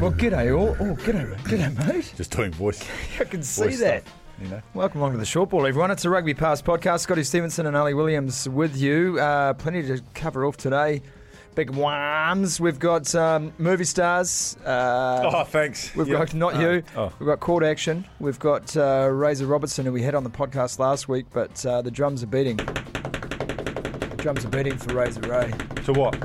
[0.00, 0.70] Well, g'day all.
[0.80, 2.12] Oh, g'day, g'day, mate.
[2.16, 2.82] Just doing voice.
[3.20, 4.02] I can see voice that.
[4.02, 4.62] stuff, you know.
[4.74, 5.90] Welcome along to the short ball, everyone.
[5.92, 7.00] It's a Rugby Pass podcast.
[7.00, 9.18] Scotty Stevenson and Ali Williams with you.
[9.20, 11.02] Uh, plenty to cover off today.
[11.54, 12.58] Big whams.
[12.60, 14.56] We've got um, movie stars.
[14.64, 15.94] Uh, Oh, thanks.
[15.94, 16.18] We've Yeah.
[16.18, 16.82] got not Uh, you.
[16.96, 17.12] oh.
[17.20, 18.04] We've got court action.
[18.18, 21.80] We've got uh, Razor Robertson, who we had on the podcast last week, but uh,
[21.82, 22.56] the drums are beating.
[22.56, 25.52] The Drums are beating for Razor Ray.
[25.84, 26.16] So what?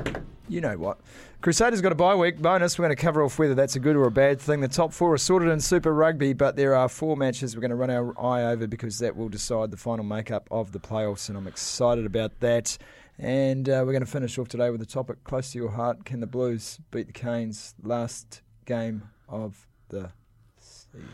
[0.48, 0.98] You know what?
[1.40, 2.78] Crusaders got a bye week bonus.
[2.78, 4.60] We're going to cover off whether that's a good or a bad thing.
[4.60, 7.70] The top four are sorted in Super Rugby, but there are four matches we're going
[7.70, 11.28] to run our eye over because that will decide the final makeup of the playoffs,
[11.28, 12.78] and I'm excited about that.
[13.18, 16.04] And uh, we're going to finish off today with a topic close to your heart.
[16.04, 17.74] Can the Blues beat the Canes?
[17.82, 20.12] Last game of the
[20.58, 21.12] season.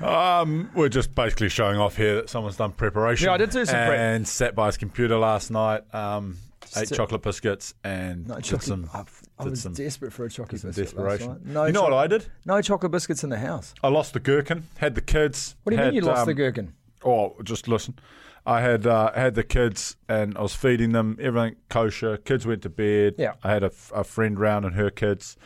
[0.00, 3.26] Um, we're just basically showing off here that someone's done preparation.
[3.26, 3.98] Yeah, I did do some prep.
[3.98, 5.82] And sat by his computer last night.
[5.94, 6.38] Um,
[6.76, 8.62] ate Sit- chocolate biscuits and No chocolate.
[8.62, 8.90] some.
[8.92, 9.04] I,
[9.38, 10.84] I was some- desperate for a chocolate biscuit.
[10.84, 11.28] desperation.
[11.28, 11.52] Last night.
[11.54, 12.26] No you know choc- what I did?
[12.44, 13.74] No chocolate biscuits in the house.
[13.82, 14.64] I lost the gherkin.
[14.78, 15.56] Had the kids.
[15.62, 16.72] What do you had, mean you lost um, the gherkin?
[17.04, 17.98] Oh, just listen.
[18.44, 22.16] I had uh, had the kids and I was feeding them everything kosher.
[22.16, 23.14] Kids went to bed.
[23.18, 23.34] Yeah.
[23.42, 25.36] I had a, f- a friend round and her kids.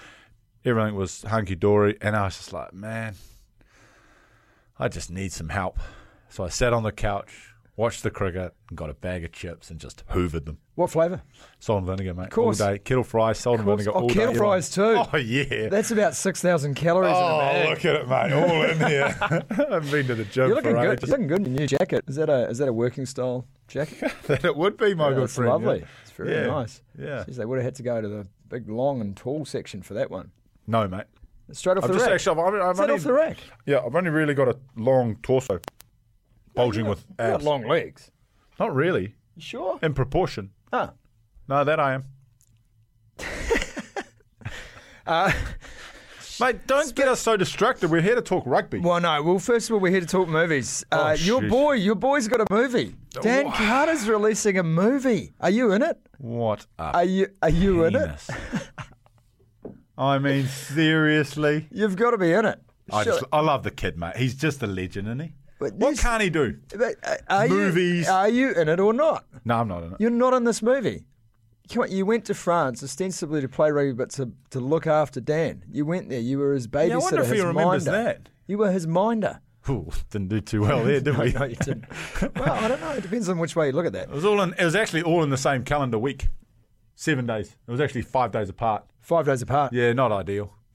[0.65, 3.15] Everything was hunky dory, and I was just like, man,
[4.79, 5.79] I just need some help.
[6.29, 9.71] So I sat on the couch, watched the cricket, and got a bag of chips
[9.71, 10.59] and just hoovered them.
[10.76, 11.22] What flavour?
[11.59, 12.25] Salt and vinegar, mate.
[12.26, 12.60] Of course.
[12.60, 12.78] All day.
[12.78, 14.38] Kettle fries, salt and vinegar Oh, all kettle day.
[14.38, 15.03] fries too.
[15.12, 15.69] Oh, yeah.
[15.70, 18.32] That's about 6,000 calories in a Oh, look at it, mate.
[18.34, 19.16] All in here.
[19.70, 20.98] I've been to the gym You're looking for good.
[20.98, 21.09] ages.
[21.09, 22.04] You're looking good in your new jacket.
[22.06, 24.12] Is that a is that a working style jacket?
[24.26, 25.50] that it would be, my Yeah, good friend.
[25.50, 25.78] lovely.
[25.78, 25.84] yeah.
[26.03, 26.47] It's very Yeah.
[26.47, 26.82] nice.
[26.98, 27.25] Yeah.
[27.26, 29.94] Jeez, they would have had to go to the big, long and tall section for
[29.94, 30.31] that one.
[30.66, 31.04] No, mate.
[31.53, 32.14] Straight off I've the just rack.
[32.16, 33.38] actually, I've, I've only, off the rack?
[33.64, 35.60] Yeah, I've only really got a long torso,
[36.54, 37.44] bulging with You got abs.
[37.44, 38.10] long legs.
[38.60, 39.78] Not really, You sure?
[39.82, 40.50] in proportion.
[40.72, 40.93] Ah.
[41.49, 42.04] No, that I am.
[45.06, 45.31] Uh,
[46.41, 47.93] Mate, don't get us so distracted.
[47.93, 48.81] We're here to talk rugby.
[48.81, 49.22] well, no.
[49.22, 50.84] Well, first of all, we're here to talk movies.
[50.91, 51.49] Oh, Uh, your sheesh.
[51.49, 52.97] boy, your boy's got a movie.
[53.22, 53.53] Dan.
[53.53, 55.32] Carter's releasing a movie.
[55.41, 55.97] Are you in it?
[56.19, 58.00] What a Are you Are you in it?
[58.26, 58.31] penis.
[59.97, 61.69] I mean, seriously.
[61.71, 62.60] You've got to be in it.
[62.93, 64.16] I just, I love the kid, mate.
[64.16, 65.32] He's just a legend, isn't he?
[65.59, 66.59] But What this- can't he do?
[66.77, 68.06] But, uh, are Movies.
[68.06, 69.25] You, are you in it or not?
[69.44, 70.00] No, I'm not in it.
[70.00, 71.06] You're not in this movie.
[71.77, 75.65] On, You went to France ostensibly to play rugby, but to, to look after Dan.
[75.71, 76.21] You went there.
[76.21, 76.89] You were his babysitter.
[76.89, 78.03] Yeah, I wonder if he remembers minder.
[78.05, 78.28] that.
[78.47, 79.41] You were his minder.
[79.69, 81.33] Ooh, didn't do too well there, did we?
[81.33, 81.87] No, you didn't.
[82.37, 82.91] well, I don't know.
[82.93, 84.05] It depends on which way you look at that.
[84.11, 84.55] It was all in.
[84.59, 86.28] It was actually all in the same calendar week.
[86.94, 87.56] Seven days.
[87.67, 88.84] It was actually five days apart.
[89.00, 89.73] Five days apart.
[89.73, 90.53] Yeah, not ideal.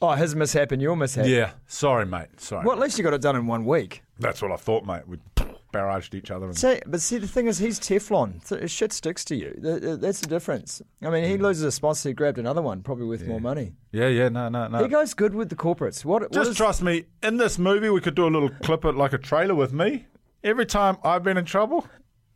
[0.00, 1.26] Oh, his mishap and your mishap.
[1.26, 2.28] Yeah, sorry, mate.
[2.40, 2.64] Sorry.
[2.64, 4.02] Well, at least you got it done in one week.
[4.20, 5.02] That's what I thought, mate.
[5.08, 5.18] We
[5.74, 6.46] barraged each other.
[6.46, 8.68] And, See, but see, the thing is, he's Teflon.
[8.70, 9.58] Shit sticks to you.
[9.60, 10.80] Th- th- That's the difference.
[11.02, 13.72] I mean, he loses a sponsor, he grabbed another one, probably worth more money.
[13.90, 14.78] yeah, yeah, no, no, no.
[14.82, 16.04] He goes good with the corporates.
[16.04, 16.22] What?
[16.22, 17.06] what Just is- trust me.
[17.24, 20.06] In this movie, we could do a little clip it like a trailer with me.
[20.44, 21.86] Every time I've been in trouble,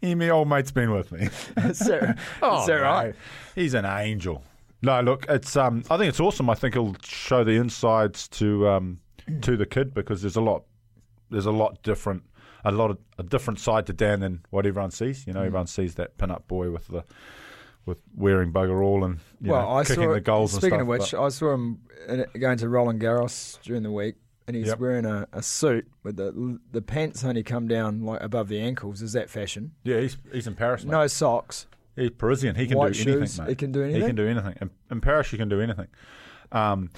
[0.02, 1.28] my old mate's been with me.
[1.58, 3.10] Is that, Oh, is that right?
[3.10, 3.14] no.
[3.54, 4.42] He's an angel.
[4.82, 6.50] No, look, it's um, I think it's awesome.
[6.50, 8.98] I think it'll show the insides to um,
[9.42, 10.64] to the kid because there's a lot,
[11.30, 12.24] there's a lot different,
[12.64, 15.22] a lot of a different side to Dan than what everyone sees.
[15.22, 15.26] Mm.
[15.28, 17.04] You know, everyone sees that pin-up boy with the
[17.86, 20.12] with wearing bugger all and you well, know, I kicking saw.
[20.14, 20.52] the goals.
[20.52, 23.90] speaking and of stuff, which, I saw him in, going to Roland Garros during the
[23.90, 24.14] week,
[24.46, 24.78] and he's Yep.
[24.78, 29.00] wearing a, a suit with the the pants only come down like above the ankles.
[29.02, 29.72] Is that fashion?
[29.84, 30.84] yeah, he's he's in Paris.
[30.84, 30.90] Mate.
[30.90, 31.66] No socks.
[31.96, 32.54] He's Parisian.
[32.56, 33.50] He can White do anything, mate.
[33.50, 34.00] He can do anything.
[34.00, 34.54] He can do anything.
[34.60, 35.88] In, in Paris, you can do anything.
[36.50, 36.90] Um,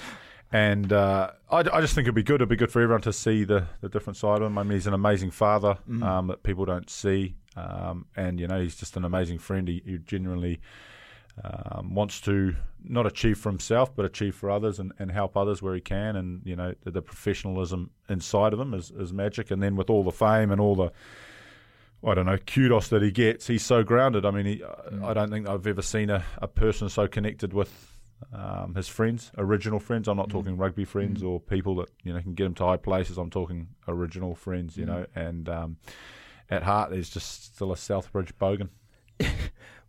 [0.51, 2.35] And uh, I, I just think it'd be good.
[2.35, 4.57] It'd be good for everyone to see the, the different side of him.
[4.57, 8.61] I mean, he's an amazing father um, that people don't see, um, and you know,
[8.61, 9.67] he's just an amazing friend.
[9.67, 10.61] He, he genuinely
[11.43, 15.61] um, wants to not achieve for himself, but achieve for others and, and help others
[15.61, 16.15] where he can.
[16.15, 19.51] And you know, the, the professionalism inside of him is, is magic.
[19.51, 20.91] And then with all the fame and all the
[22.05, 24.25] I don't know kudos that he gets, he's so grounded.
[24.25, 25.03] I mean, he, uh, mm.
[25.03, 27.95] I don't think I've ever seen a, a person so connected with
[28.33, 30.07] um, his friends, original friends.
[30.07, 30.33] I'm not mm.
[30.33, 30.87] talking rugby mm.
[30.87, 33.17] friends or people that you know can get him to high places.
[33.17, 35.05] I'm talking original friends, you know.
[35.15, 35.77] And um,
[36.49, 38.69] at heart, he's just still a Southbridge bogan.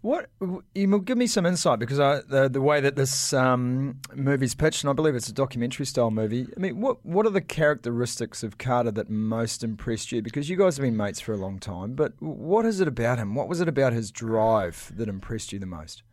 [0.03, 0.31] What
[0.75, 4.85] you give me some insight because I, the the way that this um, movie's pitched,
[4.85, 6.47] and I believe it's a documentary style movie.
[6.57, 10.23] I mean, what what are the characteristics of Carter that most impressed you?
[10.23, 13.19] Because you guys have been mates for a long time, but what is it about
[13.19, 13.35] him?
[13.35, 16.05] What was it about his drive that impressed you the most?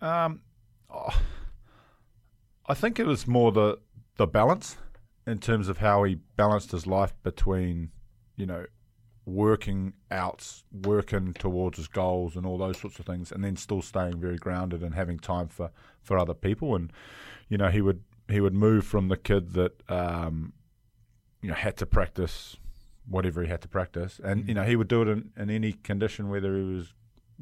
[0.00, 0.42] Um,
[0.88, 1.20] oh,
[2.66, 3.78] I think it was more the
[4.16, 4.76] the balance
[5.26, 7.90] in terms of how he balanced his life between,
[8.36, 8.66] you know,
[9.30, 13.82] working out, working towards his goals and all those sorts of things, and then still
[13.82, 15.70] staying very grounded and having time for,
[16.02, 16.74] for other people.
[16.74, 16.92] And
[17.48, 20.52] you know, he would he would move from the kid that um,
[21.42, 22.56] you know had to practice
[23.08, 25.72] whatever he had to practice, and you know he would do it in, in any
[25.72, 26.94] condition, whether he was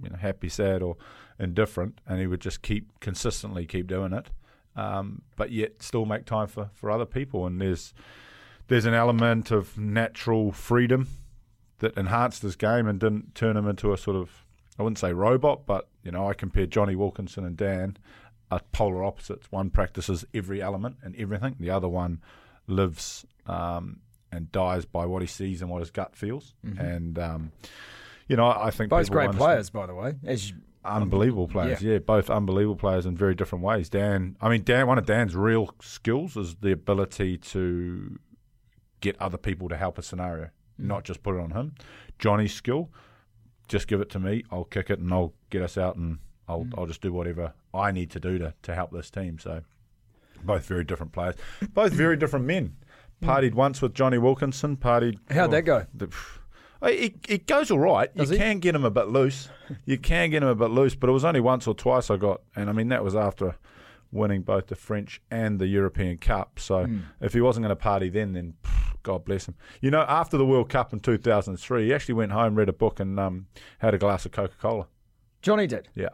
[0.02, 0.96] you know happy, sad, or
[1.38, 4.30] indifferent, and he would just keep consistently keep doing it,
[4.76, 7.46] um, but yet still make time for, for other people.
[7.46, 7.94] And there's
[8.68, 11.08] there's an element of natural freedom
[11.78, 14.44] that enhanced his game and didn't turn him into a sort of
[14.78, 17.96] I wouldn't say robot, but you know I compared Jonny Wilkinson and Dan
[18.50, 19.50] are polar opposites.
[19.50, 21.56] One practices every element and everything.
[21.58, 22.22] The other one
[22.66, 24.00] lives um,
[24.32, 26.54] and dies by what he sees and what his gut feels.
[26.62, 27.52] And um,
[28.28, 30.14] you know I think Both great players, by the way.
[30.24, 31.82] As you, unbelievable players.
[31.82, 31.98] Yeah.
[31.98, 33.88] both unbelievable players in very different ways.
[33.88, 34.86] Dan, I mean, Dan.
[34.86, 38.18] One of Dan's real skills is the ability to
[39.00, 41.74] get other people to help a scenario, not just put it on him.
[42.18, 42.90] Jonny's skill,
[43.68, 44.44] just give it to me.
[44.50, 47.92] I'll kick it and I'll get us out and I'll I'll just do whatever I
[47.92, 49.38] need to do to to help this team.
[49.38, 49.62] So,
[50.44, 51.34] both very different players,
[51.74, 52.76] both very different men.
[53.22, 54.76] Partied once with Jonny Wilkinson.
[54.76, 55.18] Partied.
[55.30, 55.86] How'd that go?
[55.92, 56.08] The,
[56.82, 58.14] it, it goes all right.
[58.16, 58.42] Does you he?
[58.42, 59.48] can get him a bit loose.
[59.84, 62.16] You can get him a bit loose, but it was only once or twice I
[62.16, 63.56] got, and I mean that was after
[64.12, 66.60] winning both the French and the European Cup.
[66.60, 66.98] So Hmm.
[67.20, 68.54] if he wasn't going to party then, then
[69.08, 69.54] God bless him.
[69.80, 73.00] You know, after the World Cup in 2003, he actually went home, read a book,
[73.00, 73.46] and um,
[73.78, 74.86] had a glass of Coca Cola.
[75.40, 75.88] Johnny did.
[75.94, 76.10] Yeah.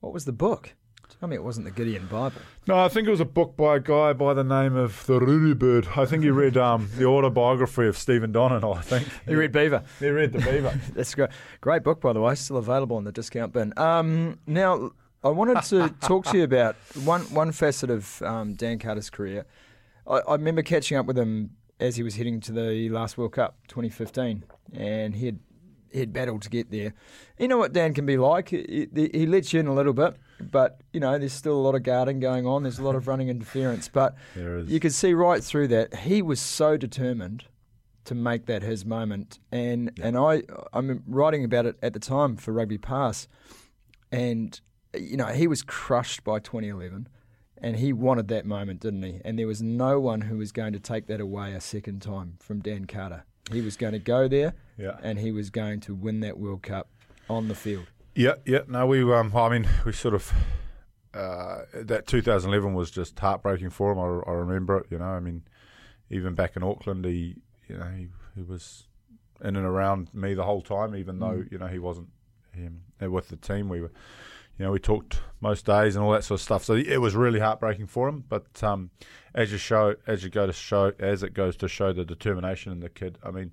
[0.00, 0.74] What was the book?
[1.20, 2.40] Tell me it wasn't the Gideon Bible.
[2.66, 5.20] No, I think it was a book by a guy by the name of the
[5.20, 5.88] Rudy Bird.
[5.94, 8.64] I think he read um, the autobiography of Stephen Donald.
[8.64, 9.82] I think You read Beaver.
[10.00, 10.80] he read the Beaver.
[10.94, 11.28] That's great.
[11.60, 12.34] Great book, by the way.
[12.34, 13.74] Still available in the discount bin.
[13.76, 14.92] Um, now,
[15.22, 19.44] I wanted to talk to you about one one facet of um, Dan Carter's career.
[20.06, 21.50] I, I remember catching up with him
[21.80, 25.38] as he was heading to the last World Cup, 2015, and he had
[25.90, 26.92] he had battled to get there.
[27.38, 28.50] You know what Dan can be like.
[28.50, 31.62] He, he, he lets you in a little bit, but you know there's still a
[31.62, 32.62] lot of guarding going on.
[32.62, 34.14] There's a lot of running interference, but
[34.68, 37.44] you could see right through that he was so determined
[38.04, 39.38] to make that his moment.
[39.50, 40.42] And and I
[40.72, 43.28] I'm writing about it at the time for Rugby Pass,
[44.12, 44.60] and
[44.94, 47.08] you know he was crushed by 2011,
[47.62, 49.20] and he wanted that moment, didn't he?
[49.24, 52.34] And there was no one who was going to take that away a second time
[52.40, 53.24] from Dan Carter.
[53.52, 54.96] He was going to go there, Yeah.
[55.02, 56.88] and he was going to win that World Cup
[57.30, 57.86] on the field.
[58.14, 58.60] Yeah, yeah.
[58.68, 59.02] No, we.
[59.12, 60.32] Um, I mean, we sort of.
[61.14, 63.98] Uh, that 2011 was just heartbreaking for him.
[63.98, 64.86] I, I remember it.
[64.90, 65.42] You know, I mean,
[66.10, 67.36] even back in Auckland, he,
[67.68, 68.84] you know, he, he was
[69.42, 70.94] in and around me the whole time.
[70.94, 72.08] Even though you know he wasn't
[72.52, 73.92] him with the team, we were,
[74.58, 76.64] you know, we talked most days and all that sort of stuff.
[76.64, 78.24] So it was really heartbreaking for him.
[78.28, 78.90] But um,
[79.34, 82.72] as you show, as you go to show, as it goes to show the determination
[82.72, 83.18] in the kid.
[83.22, 83.52] I mean,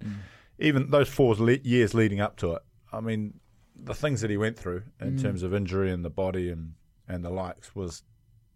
[0.58, 2.62] even those four le- years leading up to it.
[2.92, 3.40] I mean,
[3.76, 6.74] the things that he went through in terms of injury and the body and,
[7.08, 8.04] and the likes was,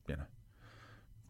[0.07, 0.23] you know,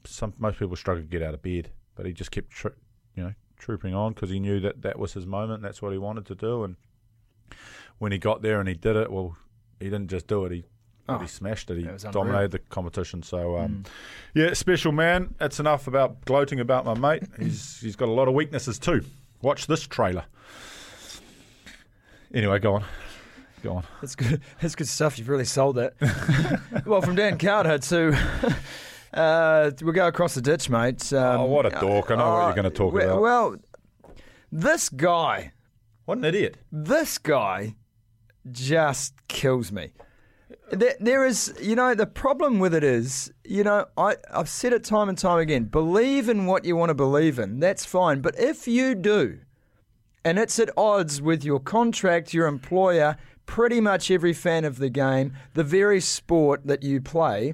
[0.05, 3.33] some most people struggle to get out of bed, but he just kept, you know,
[3.57, 5.63] trooping on because he knew that that was his moment.
[5.63, 6.63] That's what he wanted to do.
[6.63, 6.77] And
[7.97, 9.35] when he got there and he did it, well,
[9.79, 10.51] he didn't just do it.
[10.51, 10.63] He
[11.15, 11.77] Oh, he smashed it.
[11.77, 12.11] He unreal.
[12.11, 13.23] dominated the competition.
[13.23, 13.83] So, um,
[14.33, 15.33] yeah, special man.
[15.37, 17.23] That's enough about gloating about my mate.
[17.39, 19.03] He's he's got a lot of weaknesses too.
[19.41, 20.25] Watch this trailer.
[22.33, 22.83] Anyway, go on,
[23.63, 23.83] go on.
[24.01, 24.41] That's good.
[24.61, 25.17] That's good stuff.
[25.17, 25.93] You've really sold that.
[26.85, 28.15] well, from Dan Carter to
[29.13, 31.11] uh, we'll go across the ditch, mate.
[31.11, 32.11] Um, Oh, what a dork.
[32.11, 33.21] I know what you're gonna talk well, about.
[33.21, 33.55] Well,
[34.51, 35.53] this guy,
[36.05, 36.57] What an idiot!
[36.71, 37.75] this guy,
[38.51, 39.93] just kills me.
[40.71, 44.73] There, there is, you know, the problem with it is, you know, I, I've said
[44.73, 47.59] it time and time again believe in what you want to believe in.
[47.59, 48.21] That's fine.
[48.21, 49.39] But if you do,
[50.23, 54.89] and it's at odds with your contract, your employer, pretty much every fan of the
[54.89, 57.53] game, the very sport that you play,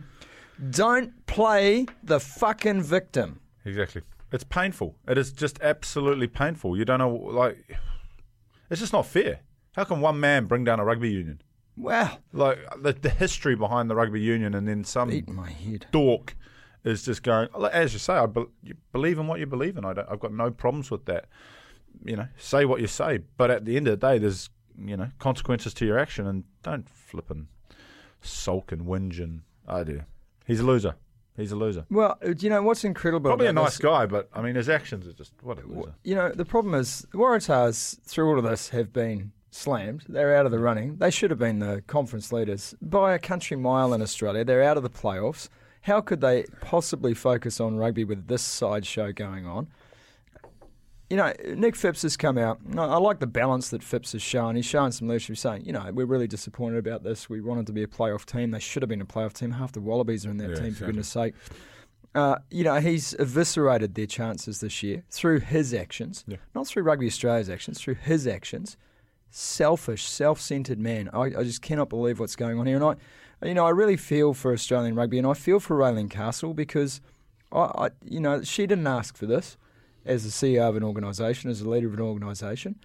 [0.70, 3.40] don't play the fucking victim.
[3.66, 4.02] Exactly.
[4.32, 4.96] It's painful.
[5.08, 6.78] It is just absolutely painful.
[6.78, 7.78] You don't know, like,
[8.70, 9.40] it's just not fair.
[9.74, 11.42] How can one man bring down a rugby union?
[11.78, 12.18] Wow.
[12.34, 15.86] Like the, the history behind the rugby union, and then some Eat my head.
[15.92, 16.36] dork
[16.84, 17.50] is just going.
[17.72, 19.86] As you say, I be, you believe in what you believe in.
[19.86, 21.26] I don't, I've got no problems with that.
[22.04, 24.98] You know, say what you say, but at the end of the day, there's you
[24.98, 27.48] know consequences to your action, and don't flip and
[28.22, 30.06] sulk and whinge and oh dear,
[30.46, 30.96] he's a loser.
[31.38, 31.86] He's a loser.
[31.90, 33.30] Well, uh, you know what's incredible?
[33.30, 33.80] Probably a nice this?
[33.80, 35.94] guy, but I mean his actions are just what a loser.
[36.04, 40.04] You know, the problem is the Waratahs, through all of this, have been slammed.
[40.10, 40.98] They're out of the running.
[40.98, 44.44] They should have been the conference leaders by a country mile in Australia.
[44.44, 45.50] They're out of the playoffs.
[45.82, 49.68] How could they possibly focus on rugby with this sideshow going on?
[51.10, 52.60] You know, Nick Phipps has come out.
[52.76, 54.56] I like the balance that Phipps has shown.
[54.56, 57.30] He's shown some leadership, saying, you know, we're really disappointed about this.
[57.30, 58.50] We wanted to be a playoff team.
[58.50, 59.52] They should have been a playoff team.
[59.52, 60.88] Half the Wallabies are in that Yeah, team, for exactly.
[60.88, 61.34] goodness sake.
[62.16, 66.38] Uh, you know, he's eviscerated their chances this year through his actions, Yeah.
[66.56, 68.76] not through Rugby Australia's actions, through his actions.
[69.38, 71.10] Selfish, self-centered man.
[71.12, 72.78] I, I just cannot believe what's going on here.
[72.78, 76.10] And I, you know, I really feel for Australian rugby, and I feel for Raelene
[76.10, 77.02] Castle because,
[77.52, 79.58] I, I, you know, she didn't ask for this
[80.06, 82.76] as the CEO of an organisation, as a leader of an organisation.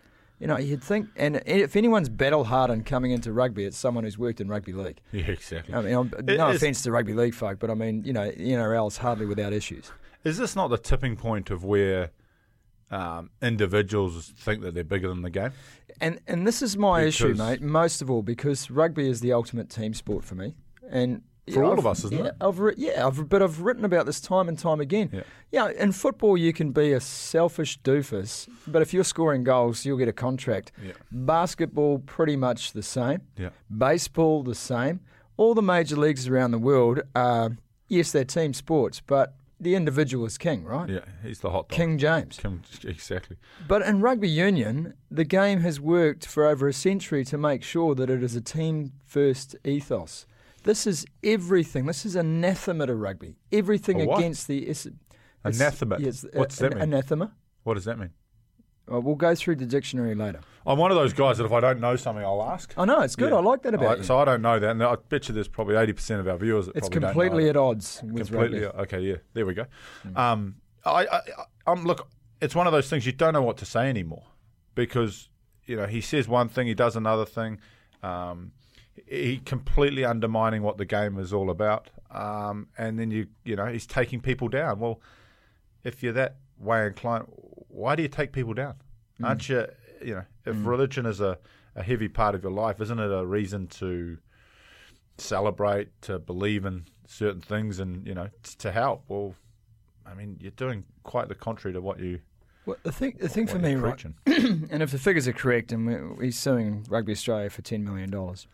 [0.41, 4.19] You know, you'd think, and if anyone's battle hardened coming into rugby, it's someone who's
[4.19, 5.01] worked in rugby league.
[5.13, 5.73] Yeah, exactly.
[5.73, 8.29] I mean, I'm, no is- offence to rugby league folk, but I mean, you know,
[8.29, 9.93] NRL is hardly without issues.
[10.25, 12.11] Is this not the tipping point of where
[12.91, 15.53] um, individuals think that they're bigger than the game?
[16.01, 17.61] And and this is my issue, mate.
[17.61, 20.55] Most of all, because rugby is the ultimate team sport for me,
[20.91, 22.35] and For all I've- of us, isn't yeah, it?
[22.41, 25.11] I've writ- yeah, I've, but I've written about this time and time again.
[25.13, 25.23] Yeah.
[25.51, 29.99] Yeah, in football, you can be a selfish doofus, but if you're scoring goals, you'll
[29.99, 30.71] get a contract.
[30.83, 30.93] Yeah.
[31.11, 33.23] Basketball, pretty much the same.
[33.37, 33.51] Yeah.
[33.77, 35.01] Baseball, the same.
[35.37, 37.57] All the major leagues around the world are,
[37.89, 40.89] yes, they're team sports, but the individual is king, right?
[40.89, 41.77] Yeah, he's the hot dog.
[41.77, 42.39] King James.
[42.39, 43.37] King- exactly.
[43.69, 47.95] But in rugby union, the game has worked for over a century to make sure
[47.95, 50.27] that it is a team first ethos.
[50.65, 51.87] This is everything.
[51.87, 53.37] This is anathema to rugby.
[53.53, 55.97] Everything against the it's- it's- Anathema?
[56.01, 56.83] Yes, What's a- that mean?
[56.83, 57.33] Anathema.
[57.63, 58.11] What does that mean?
[58.91, 60.41] Uh, we'll go through the dictionary later.
[60.67, 62.75] I'm one of those guys that if I don't know something, I'll ask.
[62.77, 63.31] I know it's good.
[63.31, 63.39] Yeah.
[63.39, 64.03] I like that about I- you.
[64.05, 66.67] So I don't know that, and I bet you there's probably 80% of our viewers
[66.67, 68.61] that it's completely at odds with completely.
[68.61, 68.81] rugby.
[68.83, 69.67] Okay, yeah, there we go.
[70.15, 71.21] Um, I, I,
[71.67, 72.09] I, am look.
[72.41, 74.25] It's one of those things you don't know what to say anymore
[74.75, 75.29] because
[75.67, 77.59] you know he says one thing, he does another thing.
[78.03, 78.53] Um,
[79.07, 83.67] he completely undermining what the game is all about, um, and then you you know
[83.67, 84.79] he's taking people down.
[84.79, 85.01] Well,
[85.85, 87.27] if you're that way inclined,
[87.71, 88.75] why do you take people down?
[89.21, 89.27] Mm.
[89.27, 89.67] Aren't you?
[90.03, 90.67] You know, if mm.
[90.67, 91.39] religion is a,
[91.75, 94.19] a heavy part of your life, isn't it a reason to
[95.19, 99.05] celebrate, to believe in certain things, and you know, t- to help?
[99.09, 99.35] Well,
[100.07, 102.21] I mean, you're doing quite the contrary to what you.
[102.67, 106.21] Well, the thing, the thing for me, right, and if the figures are correct, and
[106.23, 108.47] he's suing Rugby Australia for ten million dollars.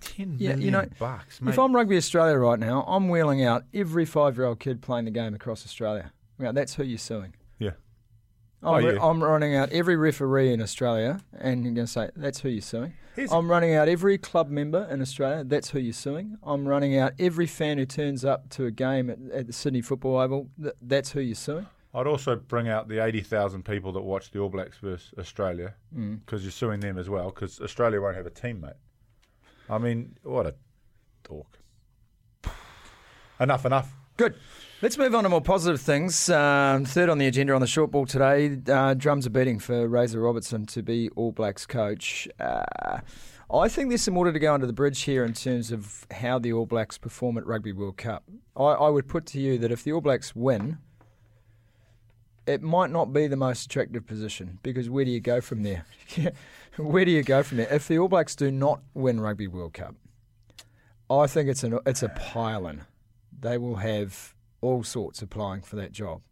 [0.00, 1.52] Ten Yeah, million you know, bucks, mate.
[1.52, 5.34] If I'm Rugby Australia right now, I'm wheeling out every five-year-old kid playing the game
[5.34, 6.12] across Australia.
[6.38, 7.34] Now, that's who you're suing.
[8.62, 8.98] Yeah, I'm, Oh, yeah.
[9.02, 12.60] I'm running out every referee in Australia, and you're going to say, that's who you're
[12.62, 12.94] suing.
[13.16, 16.38] Here's- I'm running out every club member in Australia, that's who you're suing.
[16.42, 19.80] I'm running out every fan who turns up to a game at, at the Sydney
[19.82, 21.66] Football Oval, th- that's who you're suing.
[21.94, 25.74] I'd also bring out the eighty thousand people that watch the All Blacks versus Australia
[25.96, 26.20] Mm.
[26.20, 28.74] because you're suing them as well because Australia won't have a teammate.
[29.70, 30.54] I mean, what a
[31.24, 31.58] dork.
[33.40, 33.90] Enough, enough.
[34.18, 34.34] Good.
[34.82, 36.28] Let's move on to more positive things.
[36.28, 39.86] Um, third on the agenda on the short ball today, uh, drums are beating for
[39.86, 42.28] Razor Robertson to be All Blacks coach.
[42.40, 42.98] Uh,
[43.54, 46.40] I think there's some water to go under the bridge here in terms of how
[46.40, 48.24] the All Blacks perform at Rugby World Cup.
[48.56, 50.78] I, I would put to you that if the All Blacks win,
[52.44, 55.86] it might not be the most attractive position because where do you go from there?
[56.76, 57.72] where do you go from there?
[57.72, 59.94] If the All Blacks do not win Rugby World Cup,
[61.08, 62.82] I think it's an it's a pile-in.
[63.40, 66.22] They will have all sorts applying for that job.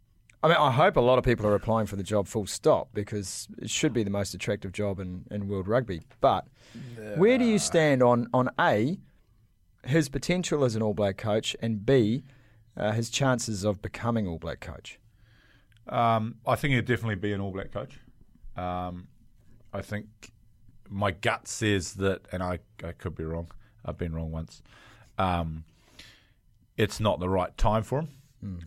[0.42, 2.90] I mean, I hope a lot of people are applying for the job full stop
[2.92, 6.02] because it should be the most attractive job in, in world rugby.
[6.20, 6.46] But
[7.16, 8.98] where do you stand on, on A,
[9.84, 12.25] his potential as an All Black coach, and B,
[12.76, 15.00] uh, his chances of becoming All Black coach?
[15.88, 17.98] Um, I think he'd definitely be an All Black coach.
[18.56, 19.08] Um,
[19.72, 20.06] I think
[20.88, 23.48] my gut says that, and I, I could be wrong.
[23.84, 24.62] I've been wrong once.
[25.18, 25.64] Um,
[26.76, 28.09] it's not the right time for him.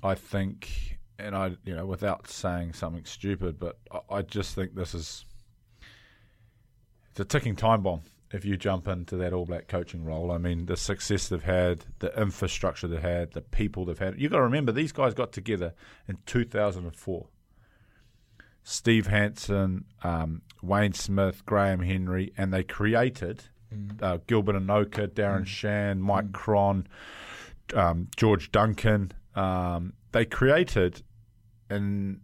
[0.03, 4.75] I think, and I, you know, without saying something stupid, but I, I just think
[4.75, 5.25] this is
[7.11, 8.01] it's a ticking time bomb.
[8.31, 11.85] If you jump into that All Black coaching role, I mean, the success they've had,
[11.97, 14.19] the infrastructure they've had, the people they've had.
[14.19, 15.73] You've got to remember, these guys got together
[16.07, 17.27] in 2004.
[18.63, 23.45] Steve Hansen, um, Wayne Smith, Graham Henry, and they created
[24.01, 26.87] uh, Gilbert Enoka, Darren Shand, Mike Cron,
[27.73, 29.11] um, George Duncan.
[29.35, 31.03] Um, they created
[31.69, 32.21] and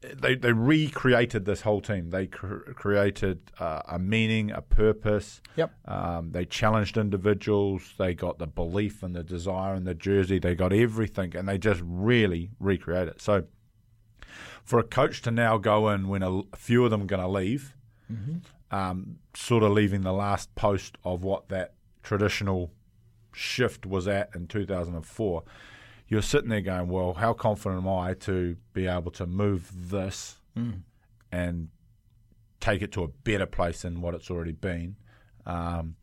[0.00, 2.10] they they recreated this whole team.
[2.10, 5.42] They cr- created uh, a meaning, a purpose.
[5.56, 5.72] Yep.
[5.86, 7.94] Um, they challenged individuals.
[7.98, 10.38] They got the belief and the desire in the jersey.
[10.38, 13.20] They got everything, and they just really recreate it.
[13.20, 13.44] So,
[14.64, 17.22] for a coach to now go in when a, a few of them are going
[17.22, 17.74] to leave,
[18.70, 22.70] um, sort of leaving the last post of what that traditional
[23.32, 25.42] shift was at in 2004,
[26.08, 30.36] you're sitting there going, well, how confident am I to be able to move this
[31.32, 31.68] and
[32.60, 34.96] take it to a better place than what it's already been?
[35.46, 35.96] Um,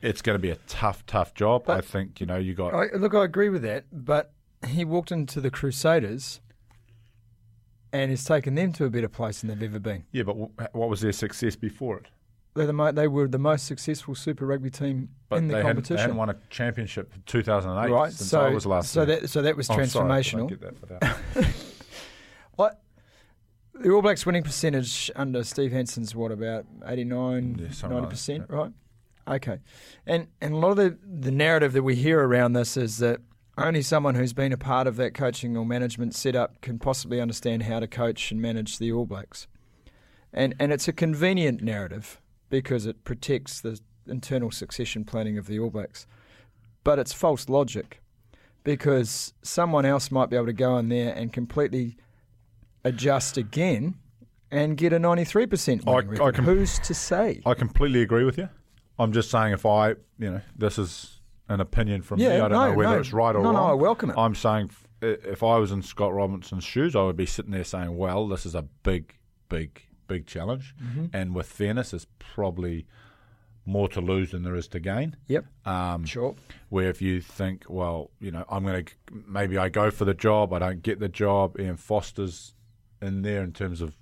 [0.00, 1.68] it's going to be a tough, tough job.
[1.68, 2.74] I think, you know, you got.
[2.74, 4.32] I, look, I agree with that, but
[4.66, 6.40] he walked into the Crusaders
[7.92, 10.04] and has taken them to a better place than they've ever been.
[10.12, 10.34] yeah, but
[10.74, 12.06] what was their success before it?
[12.54, 15.58] They're the mo- they were the most successful Super Rugby team But in the they,
[15.60, 15.96] hadn't, competition.
[15.96, 19.20] they hadn't won a championship in 2008 right, since so I was last so there.
[19.20, 20.48] that so that was Oh, sorry, I transformational.
[20.48, 21.46] get that without-
[22.56, 22.80] What
[23.74, 28.10] the All Blacks winning percentage under Steve Hansen's what about 89 Yeah, something 90 like
[28.10, 28.72] percent, that, right?
[29.28, 29.58] Okay,
[30.06, 33.20] and and a lot of the the narrative that we hear around this is that
[33.56, 37.62] only someone who's been a part of that coaching or management setup can possibly understand
[37.64, 39.46] how to coach and manage the All Blacks,
[40.32, 42.20] and and it's a convenient narrative
[42.52, 46.06] because it protects the internal succession planning of the All Blacks,
[46.84, 48.02] but it's false logic
[48.62, 51.96] because someone else might be able to go in there and completely
[52.84, 53.94] adjust again
[54.50, 57.40] and get a 93% I- winning I com- Who's to say?
[57.46, 58.50] I completely agree with you.
[58.98, 62.26] I'm just saying if I, you know, this is an opinion from me.
[62.26, 63.00] Yeah, I don't no, know whether no.
[63.00, 63.70] it's right or No, no, wrong.
[63.70, 64.16] I welcome it.
[64.18, 67.96] I'm saying if I was in Scott Robertson's shoes, I would be sitting there saying,
[67.96, 69.14] well, this is a big,
[69.48, 70.74] big, big challenge.
[70.82, 71.06] Mm-hmm.
[71.12, 72.86] And with fairness, it's probably
[73.64, 75.16] more to lose than there is to gain.
[75.28, 76.34] Yep, Um, sure.
[76.68, 78.92] where if you think, well, you know, I'm going to
[79.28, 81.58] maybe I go for the job, I don't get the job.
[81.60, 82.54] Ian Foster's
[83.00, 83.96] in there in terms of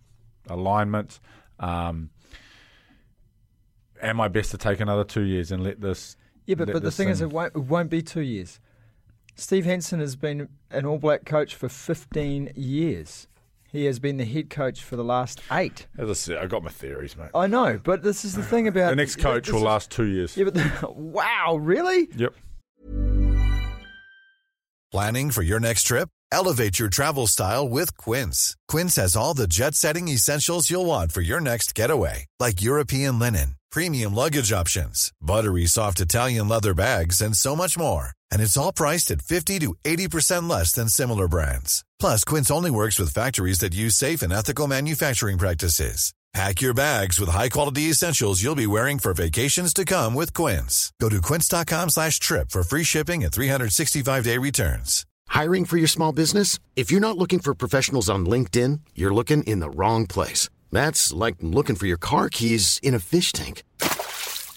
[0.48, 1.20] alignment.
[1.58, 2.08] Um,
[4.00, 6.16] am I best to take another two years and let this?
[6.46, 8.60] Yeah, but, but the this thing is, it won't, it won't be two years.
[9.34, 13.28] Steve Hansen has been an All Black coach for 15 years.
[13.72, 15.86] He has been the head coach for the last eight.
[15.96, 17.30] as I said, I got my theories, mate.
[17.34, 20.06] I know, but this is the thing about the next coach will is- last two
[20.06, 20.36] years.
[20.36, 22.08] Yeah, but the, wow, really?
[22.16, 22.34] Yep.
[24.90, 26.08] Planning for your next trip?
[26.32, 28.56] Elevate your travel style with Quince.
[28.66, 33.18] Quince has all the jet setting essentials you'll want for your next getaway, like European
[33.18, 38.10] linen, premium luggage options, buttery soft Italian leather bags, and so much more.
[38.32, 41.84] And it's all priced at 50 to 80% less than similar brands.
[42.00, 46.12] Plus, Quince only works with factories that use safe and ethical manufacturing practices.
[46.32, 50.92] Pack your bags with high-quality essentials you'll be wearing for vacations to come with Quince.
[51.00, 55.04] Go to quince.com slash trip for free shipping and 365-day returns.
[55.28, 56.58] Hiring for your small business?
[56.76, 60.48] If you're not looking for professionals on LinkedIn, you're looking in the wrong place.
[60.70, 63.64] That's like looking for your car keys in a fish tank.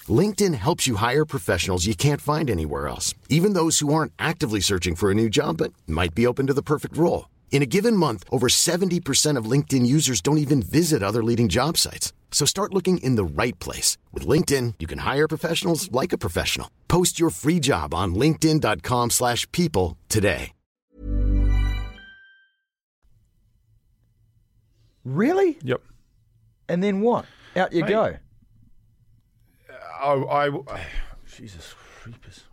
[0.08, 4.60] LinkedIn helps you hire professionals you can't find anywhere else, even those who aren't actively
[4.60, 7.26] searching for a new job but might be open to the perfect role.
[7.52, 11.78] In a given month, over 70% of LinkedIn users don't even visit other leading job
[11.78, 12.12] sites.
[12.32, 13.96] So start looking in the right place.
[14.12, 16.68] With LinkedIn, you can hire professionals like a professional.
[16.88, 20.50] Post your free job on linkedin.com slash people today.
[25.04, 25.58] Really?
[25.62, 25.82] Yep.
[26.68, 27.26] And then what?
[27.56, 28.16] Out you Mate, go.
[30.00, 30.86] I, I, I,
[31.36, 31.83] Jesus creepers,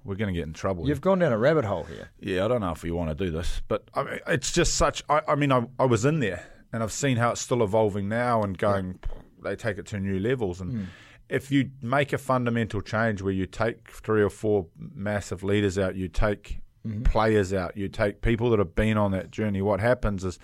[0.03, 0.87] we're going to get in trouble.
[0.87, 2.09] You've gone down a rabbit hole here.
[2.19, 4.75] Yeah, I don't know if we want to do this, but I mean, it's just
[4.75, 5.03] such.
[5.09, 8.09] I, I mean, I, I was in there, and I've seen how it's still evolving
[8.09, 8.99] now, and going.
[9.43, 10.85] They take it to new levels, and mm.
[11.27, 15.95] if you make a fundamental change where you take three or four massive leaders out,
[15.95, 17.01] you take mm-hmm.
[17.01, 19.59] players out, you take people that have been on that journey.
[19.63, 20.37] What happens is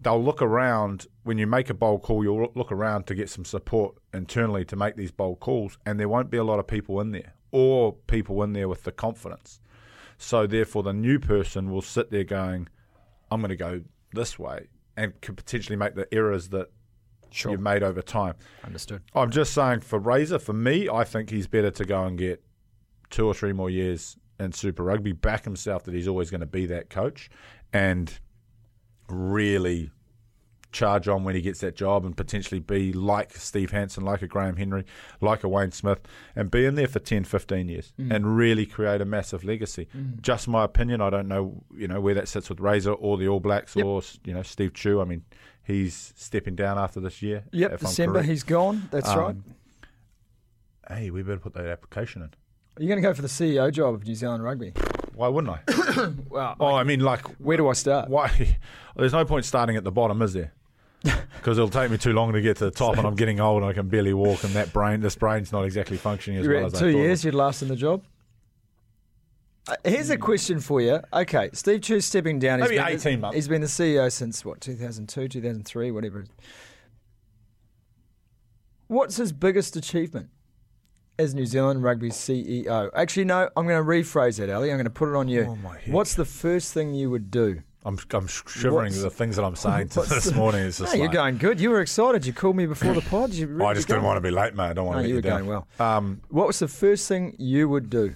[0.00, 2.24] they'll look around when you make a bold call.
[2.24, 6.08] You'll look around to get some support internally to make these bold calls, and there
[6.08, 9.60] won't be a lot of people in there or people in there with the confidence.
[10.18, 12.68] So therefore, the new person will sit there going,
[13.30, 16.72] "I'm going to go this way," and could potentially make the errors that
[17.32, 18.34] you've made over time.
[18.64, 19.02] Understood.
[19.14, 22.42] I'm just saying for Razor, for me, I think he's better to go and get
[23.10, 26.46] two or three more years in Super Rugby, back himself that he's always going to
[26.46, 27.30] be that coach,
[27.72, 28.18] and
[29.08, 29.90] really
[30.74, 34.26] charge on when he gets that job and potentially be like Steve Hansen, like a
[34.26, 34.84] Graham Henry,
[35.22, 36.00] like a Wayne Smith,
[36.36, 39.88] and be in there for 10, 15 years and really create a massive legacy.
[40.20, 41.00] Just my opinion.
[41.00, 44.02] I don't know, you know, where that sits with Razor or the All Blacks or,
[44.24, 45.00] you know, Steve Tew.
[45.00, 45.24] I mean,
[45.62, 47.44] he's stepping down after this year.
[47.52, 48.88] Yep, December he's gone.
[48.90, 49.36] That's Um, right.
[50.88, 52.28] Hey, we better put that application in.
[52.76, 54.72] Are you going to go for the CEO job of New Zealand Rugby?
[55.14, 55.60] Why wouldn't I?
[56.28, 58.08] Well, oh, I mean, like, where do I start?
[58.10, 58.58] why?
[58.96, 60.52] There's no point starting at the bottom, is there?
[61.36, 63.62] Because it'll take me too long to get to the top, and I'm getting old,
[63.62, 66.54] and I can barely walk, and that brain, this brain's not exactly functioning as You
[66.54, 68.02] well as I two thought it years you'd last in the job?
[69.68, 71.00] Uh, here's a question for you.
[71.12, 72.60] Okay, Steve Tew's stepping down.
[72.60, 73.34] He's Maybe been 18 months.
[73.34, 76.24] He's been the CEO since what 2002, 2003, whatever.
[78.88, 80.28] What's his biggest achievement
[81.18, 82.90] as New Zealand Rugby CEO?
[82.94, 83.50] Actually, no.
[83.56, 84.70] I'm going to rephrase that, Ali.
[84.70, 85.46] I'm going to put it on you.
[85.48, 85.78] Oh, my.
[85.86, 87.62] What's the first thing you would do?
[87.86, 90.62] I'm, I'm shivering What's- the things that I'm saying to this the- morning.
[90.64, 91.60] It's No, you're like, going good.
[91.60, 92.24] You were excited.
[92.24, 93.32] You called me before the pod.
[93.34, 94.64] You I just didn't want to be late, mate.
[94.70, 95.66] I don't want No, to you were you going well.
[95.78, 98.14] Um, What was the first thing you would do,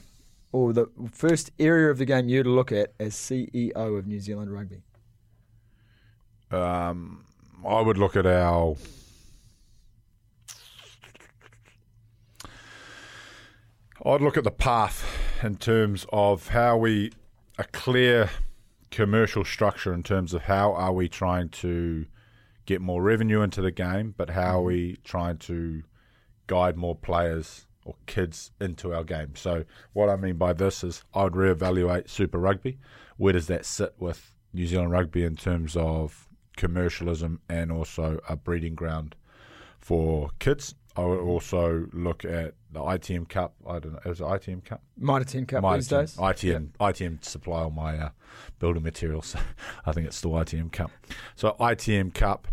[0.52, 4.50] or the first area of the game you'd look at as CEO of New Zealand
[4.52, 4.82] Rugby?
[6.50, 7.24] um,
[7.66, 8.74] I would look at our.
[14.04, 15.04] I'd look at the path
[15.42, 17.10] in terms of how we
[17.58, 18.30] are clear
[18.90, 22.06] commercial structure in terms of how are we trying to
[22.66, 24.66] get more revenue into the game, but how are mm-hmm.
[24.66, 25.82] we trying to
[26.46, 29.34] guide more players or kids into our game.
[29.34, 32.78] So what I mean by this is I would reevaluate Super Rugby.
[33.16, 38.36] Where does that sit with New Zealand Rugby in terms of commercialism and also a
[38.36, 39.14] breeding ground
[39.78, 40.74] for kids?
[40.98, 43.54] I would also look at the ITM Cup.
[43.64, 44.10] I don't know.
[44.10, 44.82] Is it ITM Cup?
[44.96, 46.16] Mitre 10 Cup My these ITM, days?
[46.16, 48.08] ITM, ITM supply all my uh,
[48.58, 49.36] building materials.
[49.86, 50.90] I think it's still ITM Cup.
[51.36, 52.48] So ITM Cup.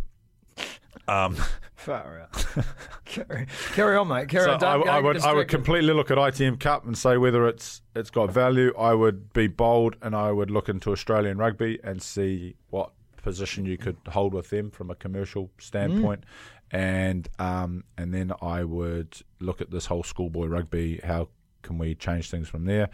[1.08, 1.36] Um,
[1.76, 2.66] Far out.
[3.06, 4.30] carry, carry on, mate.
[4.30, 4.60] Carry so on.
[4.60, 7.82] Don't I, I would I would completely look at ITM Cup and say whether it's
[7.96, 8.74] it's got value.
[8.78, 12.92] I would be bold and I would look into Australian rugby and see what
[13.26, 16.24] position you could hold with them from a commercial standpoint.
[16.72, 21.00] And um, and then I would look at this whole schoolboy rugby.
[21.04, 21.30] How
[21.62, 22.90] can we change things from there?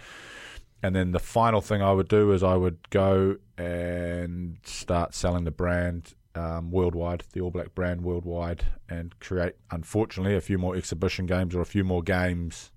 [0.83, 5.43] And then the final thing I would do is I would go and start selling
[5.43, 10.75] the brand um, worldwide, the All Black brand worldwide, and create, unfortunately, a few more
[10.75, 12.71] exhibition games or a few more games,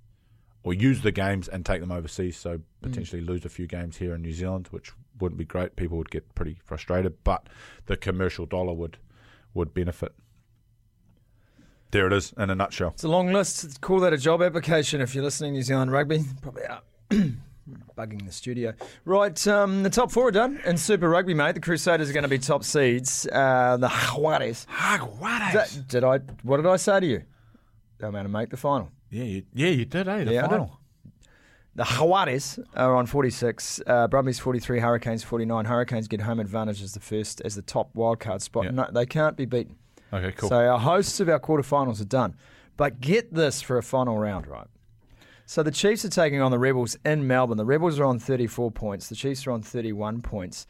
[0.63, 2.37] or use the games and take them overseas.
[2.37, 5.77] So potentially lose a few games here in New Zealand, which wouldn't be great.
[5.77, 7.49] People would get pretty frustrated, but
[7.87, 8.99] the commercial dollar would
[9.55, 10.13] would benefit.
[11.95, 12.89] There it is in a nutshell.
[12.89, 13.81] It's a long list.
[13.81, 16.25] Call that a job application if you're listening, New Zealand Rugby.
[16.43, 16.83] Probably are.
[17.97, 18.75] Bugging the studio.
[19.05, 20.61] Right, um, the top four are done.
[20.67, 23.29] In Super Rugby, mate, the Crusaders are going to be top seeds.
[23.31, 24.67] Uh, the Jaguares.
[25.73, 26.19] Did, did I?
[26.43, 27.23] What did I say to you?
[27.99, 28.91] They're going to make the final.
[29.11, 30.25] Yeah, you, yeah, you did, eh?
[30.25, 30.81] The Yeah, final.
[31.77, 35.65] The Jaguares are on 46, uh, Brumbies 43, Hurricanes 49.
[35.67, 38.65] Hurricanes get home advantage as the first, as the top wildcard spot.
[38.65, 38.71] Yeah.
[38.73, 39.77] No, they can't be beaten.
[40.13, 40.49] Okay, cool.
[40.49, 42.37] So our hosts of our quarterfinals are done.
[42.77, 44.67] But get this for a final round, right?
[45.47, 47.59] So the Chiefs are taking on the Rebels in Melbourne.
[47.59, 49.09] The Rebels are on 34 points.
[49.09, 50.67] The Chiefs are on 31 points.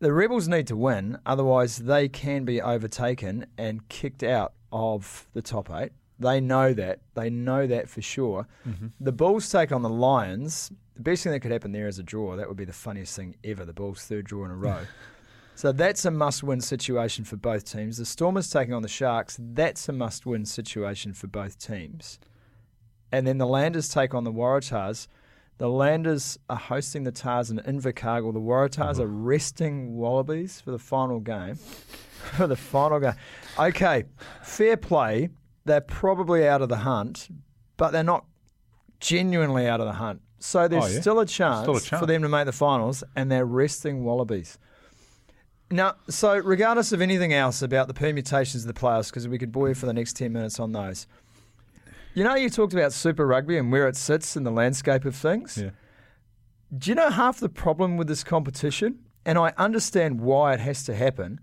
[0.00, 5.40] The Rebels need to win, otherwise they can be overtaken and kicked out of the
[5.40, 5.92] top eight.
[6.18, 7.00] They know that.
[7.14, 8.46] They know that for sure.
[8.68, 8.88] Mm-hmm.
[9.00, 10.70] The Bulls take on the Lions.
[10.96, 12.36] The best thing that could happen there is a draw.
[12.36, 13.64] That would be the funniest thing ever.
[13.64, 14.80] The Bulls' third draw in a row.
[15.56, 17.96] So that's a must-win situation for both teams.
[17.96, 19.38] The Stormers taking on the Sharks.
[19.40, 22.18] That's a must-win situation for both teams.
[23.10, 25.08] And then the Landers take on the Waratahs.
[25.56, 28.34] The Landers are hosting the Tahs in Invercargill.
[28.34, 29.06] The Waratahs are uh-huh.
[29.06, 31.54] resting Wallabies for the final game.
[32.36, 33.14] for the final game.
[33.58, 34.04] Okay,
[34.42, 35.30] fair play.
[35.64, 37.28] They're probably out of the hunt,
[37.78, 38.26] but they're not
[39.00, 40.20] genuinely out of the hunt.
[40.38, 41.00] So there's Oh, yeah.
[41.00, 41.86] still, a Still a chance.
[41.88, 44.58] for them to make the finals, and they're resting Wallabies.
[45.70, 49.50] Now, so regardless of anything else about the permutations of the playoffs, because we could
[49.50, 51.06] bore you for the next 10 minutes on those,
[52.14, 55.14] you know, you talked about Super Rugby and where it sits in the landscape of
[55.16, 55.58] things.
[55.58, 55.70] Yeah.
[56.76, 59.00] Do you know half the problem with this competition?
[59.24, 61.40] And I understand why it has to happen.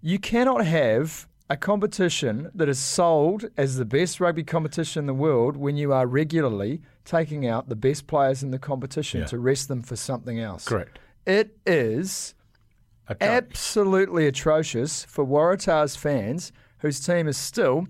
[0.00, 5.14] You cannot have a competition that is sold as the best rugby competition in the
[5.14, 9.26] world when you are regularly taking out the best players in the competition Yeah.
[9.26, 10.64] to rest them for something else.
[10.66, 10.98] Correct.
[11.26, 12.34] It is
[13.20, 17.86] Absolutely atrocious for Waratahs fans whose team is still,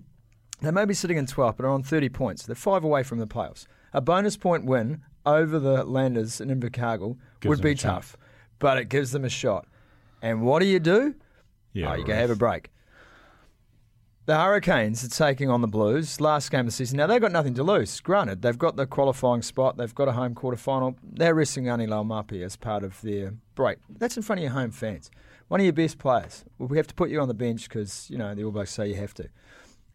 [0.61, 2.45] they may be sitting in 12th, but are on 30 points.
[2.45, 3.65] They're five away from the playoffs.
[3.93, 8.17] A bonus point win over the Landers in Invercargill Gives would be tough,
[8.59, 9.67] but it gives them a shot.
[10.21, 11.15] And what do you do?
[11.73, 12.69] Yeah, oh, you go have a break.
[14.25, 16.21] The Hurricanes are taking on the Blues.
[16.21, 16.95] Last game of the season.
[16.95, 17.99] Now, they've got nothing to lose.
[17.99, 19.75] Granted, they've got the qualifying spot.
[19.75, 20.95] They've got a home quarter final.
[21.03, 23.79] They're resting Ngani Laumape as part of their break.
[23.89, 25.11] That's in front of your home fans.
[25.49, 26.45] One of your best players.
[26.57, 28.71] Well, we have to put you on the bench because, you know, the All Blacks
[28.71, 29.27] say you have to.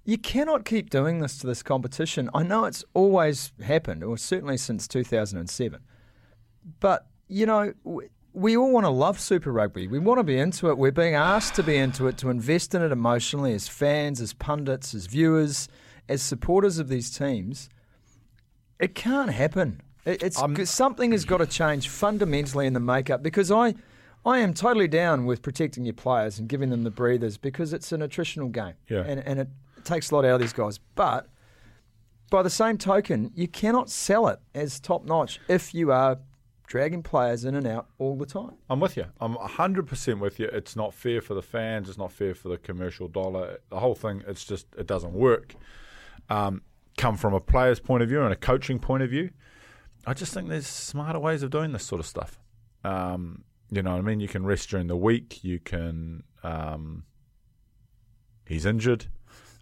[0.05, 2.29] You cannot keep doing this to this competition.
[2.35, 5.81] I know it's always happened, or certainly since 2007.
[6.81, 7.73] But, you know,
[8.39, 9.87] we, all want to love Super Rugby.
[9.89, 10.79] We want to be into it.
[10.79, 14.33] We're being asked to be into it, to invest in it emotionally as fans, as
[14.33, 15.69] pundits, as viewers,
[16.09, 17.69] as supporters of these teams.
[18.79, 19.83] It can't happen.
[20.05, 23.75] It, it's something has got to change fundamentally in the makeup because I,
[24.25, 27.93] I am totally down with protecting your players and giving them the breathers because it's
[27.93, 29.05] an attritional game, Yeah.
[29.07, 29.49] and and it
[29.85, 30.79] takes a lot out of these guys.
[30.95, 31.29] But
[32.31, 36.19] by the same token, you cannot sell it as top notch if you are
[36.69, 38.53] dragging players in and out all the time.
[38.69, 39.07] I'm with you.
[39.21, 40.47] I'm 100% with you.
[40.53, 41.89] It's not fair for the fans.
[41.89, 43.59] It's not fair for the commercial dollar.
[43.71, 45.55] The whole thing, it's just, it doesn't work.
[46.29, 46.61] Um,
[46.99, 49.31] come from a player's point of view and a coaching point of view,
[50.07, 52.39] I just think there's smarter ways of doing this sort of stuff.
[52.85, 54.21] Um, you know what I mean?
[54.21, 55.43] You can rest during the week.
[55.43, 56.23] You can.
[56.43, 57.05] Um,
[58.47, 59.07] he's injured.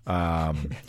[0.06, 0.70] Um,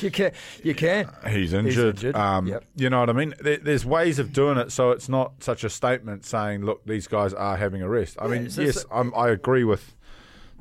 [0.00, 0.32] You can,
[0.62, 1.08] you can.
[1.30, 1.94] He's injured.
[1.96, 2.64] injured, Um, yep.
[2.76, 3.32] You know what I mean?
[3.40, 7.06] There, there's ways of doing it so it's not such a statement saying, look, these
[7.06, 8.16] guys are having a rest.
[8.20, 9.94] I mean, yes, it's- I'm, I agree with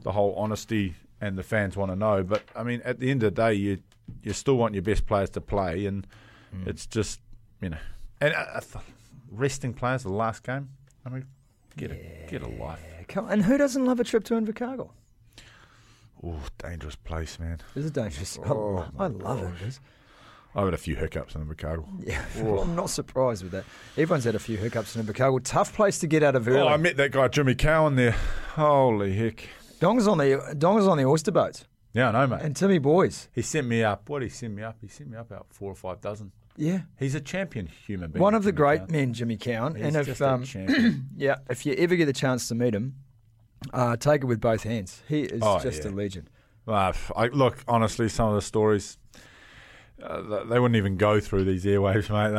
[0.04, 2.24] the whole honesty and the fans want to know.
[2.24, 3.80] But, I mean, at the end of the day, you
[4.22, 5.86] you still want your best players to play.
[5.88, 6.06] And
[6.56, 6.68] Mm.
[6.68, 7.20] it's just,
[7.62, 7.78] you know,
[8.22, 8.86] and uh, th-
[9.32, 10.70] resting players the last game,
[11.06, 11.26] I mean,
[11.76, 11.98] get, a,
[12.30, 12.80] get a life.
[13.08, 14.92] Come- And who doesn't love a trip to Invercargill?
[16.26, 17.60] Oh, dangerous place, man.
[17.76, 18.40] This is dangerous.
[18.44, 19.68] I, Oh, lo- I love it.
[19.68, 19.80] it.
[20.56, 21.86] I've had a few hiccups in Invercargill.
[22.08, 22.24] Yeah,
[22.62, 23.66] I'm not surprised with that.
[23.98, 25.42] Everyone's had a few hiccups in Invercargill.
[25.44, 26.60] Tough place to get out of early.
[26.60, 28.16] Oh, I met that guy Jimmy Cowan there.
[28.56, 29.50] Holy heck!
[29.80, 32.42] Donga's on the Donga's on the oyster boats Yeah, I know, mate.
[32.44, 33.28] and Timmy Boys.
[33.34, 34.08] He sent me up.
[34.08, 34.78] What did he send me up?
[34.80, 36.32] He sent me up about four or five dozen.
[36.56, 38.22] Yeah, He's a champion human being.
[38.22, 38.92] one of the great Cowan.
[38.92, 39.74] men, Jimmy Cowan.
[39.76, 41.10] He's and if a um, champion.
[41.18, 42.94] yeah, if you ever get the chance to meet him,
[43.72, 45.02] uh, take it with both hands.
[45.08, 45.90] He is Oh, just yeah.
[45.90, 46.30] a legend.
[46.68, 48.98] Uh, I, look, honestly, some of the stories
[50.02, 52.32] uh, they wouldn't even go through these airwaves, mate.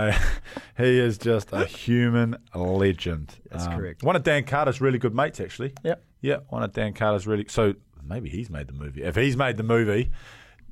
[0.76, 3.34] They, he is just a human legend.
[3.50, 4.02] That's correct.
[4.02, 5.72] One of Dan Carter's really good mates, actually.
[5.82, 6.02] Yep.
[6.20, 7.46] Yeah, one of Dan Carter's really.
[7.48, 9.02] So maybe he's made the movie.
[9.02, 10.10] If he's made the movie,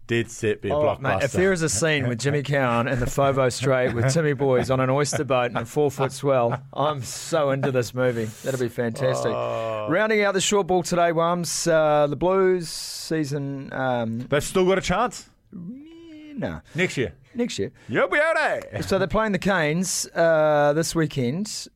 [0.07, 1.01] dead set be a Oh, blockbuster.
[1.01, 4.33] mate, if there is a scene with Jimmy Cowan in the Foveaux Strait with Timmy
[4.33, 8.25] Boys on an oyster boat and a four foot swell, I'm so into this movie.
[8.45, 9.33] That'll be fantastic.
[9.33, 9.87] Oh.
[9.89, 13.73] Rounding out the short ball today, Wums, uh, the Blues season.
[13.73, 17.13] Um, they've still got a chance no, next year.
[17.35, 17.73] next year.
[17.89, 21.69] You'll be out So they're playing the Canes uh, this weekend.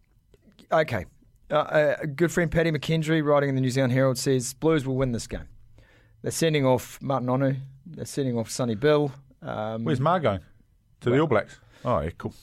[0.72, 1.06] Okay.
[1.50, 4.84] Uh, uh, a good friend Paddy McKendry, writing in the New Zealand Herald, says Blues
[4.84, 5.46] will win this game.
[6.22, 7.56] They're sending off Ma'a Nonu.
[7.86, 9.12] They're sending off Sonny Bill.
[9.42, 10.40] Um, Where's Mar going?
[11.02, 11.58] To the All Blacks.
[11.84, 12.34] Oh, yeah, cool.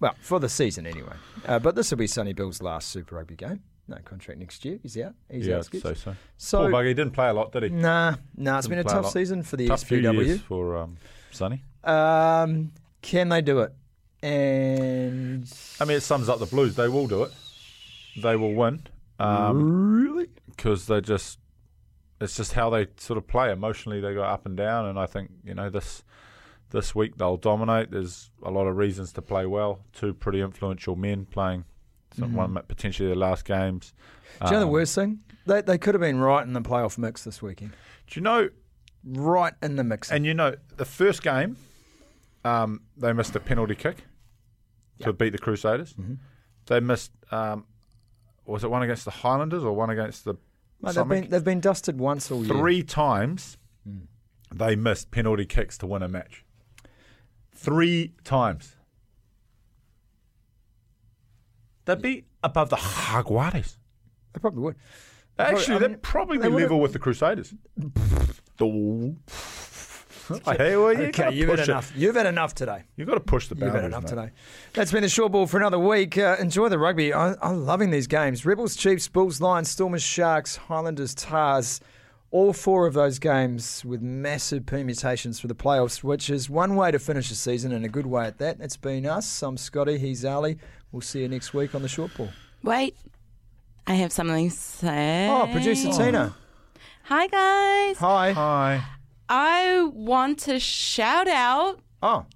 [0.00, 1.14] Well, for the season anyway.
[1.46, 3.62] Uh, but this will be Sonny Bill's last Super Rugby game.
[3.88, 4.78] No contract next year.
[4.82, 5.14] He's out.
[5.30, 5.68] He's yeah, out.
[5.74, 6.14] I'd say so.
[6.36, 7.68] So- Poor bugger, he didn't play a lot, did he?
[7.70, 8.58] Nah, nah.
[8.58, 9.12] It's been a tough lot.
[9.12, 10.40] season for the Tough SBW.
[10.40, 10.96] for um,
[11.30, 11.62] Sonny.
[11.84, 13.72] Um, can they do it?
[14.22, 16.76] And I mean, it sums up the Blues.
[16.76, 17.32] They will do it.
[18.22, 18.82] They will win.
[19.18, 21.38] Um, really, because they just
[22.22, 25.06] it's just how they sort of play emotionally they go up and down and I
[25.06, 26.04] think you know this
[26.70, 30.96] this week they'll dominate there's a lot of reasons to play well two pretty influential
[30.96, 31.64] men playing
[32.14, 33.94] some, one potentially their last games
[34.40, 35.20] do you know the Um, worst thing?
[35.46, 37.72] They they could have been right in the playoff mix this weekend.
[38.06, 38.48] do you know
[39.04, 40.10] Right in the mix.
[40.12, 41.56] and you know the first game
[42.44, 44.04] um, they missed a penalty kick
[45.00, 46.14] to beat the Crusaders Mm-hmm.
[46.66, 47.66] they missed um,
[48.46, 50.34] was it one against the Highlanders or one against the
[50.82, 52.54] Mate, they've been they've been dusted once all year.
[52.54, 54.04] Three times hmm.
[54.52, 56.44] they missed penalty kicks to win a match.
[57.54, 58.76] Three times.
[61.84, 63.76] They'd be above the Jaguares.
[64.32, 64.76] They probably would.
[65.38, 67.54] Actually, I they'd probably be level with the Crusaders.
[68.60, 69.16] Oh.
[70.44, 71.68] Hey, well, you Okay, you've had it.
[71.68, 71.92] enough.
[71.96, 72.84] You've had enough today.
[72.96, 74.08] You've got to push the You've had enough mate.
[74.10, 74.30] today.
[74.72, 76.16] That's been the short ball for another week.
[76.16, 77.12] Uh, enjoy the rugby.
[77.12, 78.46] I, I'm loving these games.
[78.46, 81.80] Rebels, Chiefs, Bulls, Lions, Stormers, Sharks, Highlanders, Tahs.
[82.30, 86.90] All four of those games with massive permutations for the playoffs, which is one way
[86.90, 88.56] to finish the season and a good way at that.
[88.60, 89.42] It's been us.
[89.42, 89.98] I'm Scotty.
[89.98, 90.56] He's Ali.
[90.92, 92.30] We'll see you next week on the short ball.
[92.62, 92.96] Wait,
[93.86, 95.28] I have something to say.
[95.28, 96.34] Oh, producer Tina.
[97.04, 97.98] Hi, guys.
[97.98, 98.32] Hi.
[98.32, 98.84] Hi.
[99.34, 102.26] I want to shout out Oh,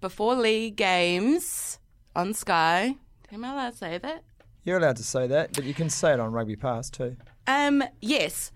[0.00, 1.78] before league games
[2.14, 2.96] on Sky.
[3.30, 4.24] Am I allowed to say that?
[4.64, 7.18] You're allowed to say that, but you can say it on Rugby Pass too.
[7.46, 8.52] Um, yes,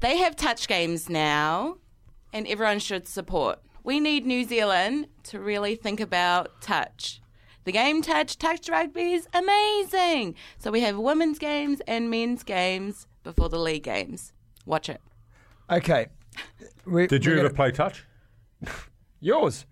[0.00, 1.76] they have touch games now,
[2.32, 3.60] and everyone should support.
[3.84, 7.20] We need New Zealand to really think about touch.
[7.62, 10.34] The game touch, touch rugby is amazing.
[10.58, 14.32] So we have women's games and men's games before the league games.
[14.64, 15.00] Watch it.
[15.70, 16.08] Okay.
[16.86, 18.04] We, Did you ever gonna- play touch?
[19.20, 19.66] Yours.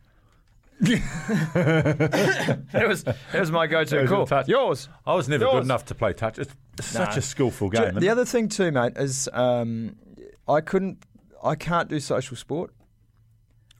[0.80, 4.26] that was that was my go-to Goes call.
[4.26, 4.48] touch.
[4.48, 4.88] Yours.
[5.06, 5.54] I was never Yours.
[5.54, 6.38] good enough to play touch.
[6.38, 7.18] It's such No.
[7.18, 7.94] a skillful game.
[7.94, 9.96] the other thing too, mate, is um,
[10.48, 11.04] I couldn't,
[11.42, 12.74] I can't do social sport